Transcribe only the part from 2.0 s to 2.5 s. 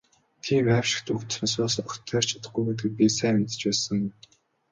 тойрч